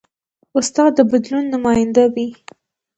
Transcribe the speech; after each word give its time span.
استاد 0.59 0.91
د 0.97 0.99
بدلون 1.11 1.43
نماینده 1.53 2.03
وي. 2.13 2.29